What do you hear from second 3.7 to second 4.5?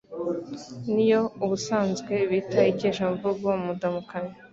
ndamukanyo.